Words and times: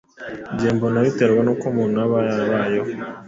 Njye 0.53 0.69
mbona 0.75 0.97
biterwa 1.05 1.41
n’uko 1.43 1.63
umuntu 1.71 1.95
aba 2.05 2.17
yarabayeho, 2.27 2.89